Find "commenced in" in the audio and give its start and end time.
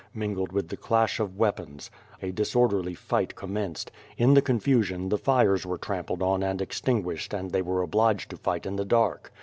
3.35-4.33